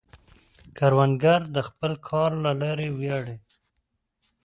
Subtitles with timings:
[0.77, 3.37] کروندګر د خپل کار له لارې ویاړي